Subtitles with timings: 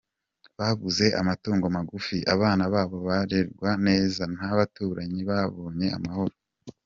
[0.59, 6.35] Baguze amatungo magufi, abana babo barerwa neza, n’abaturanyi babonye amahoro.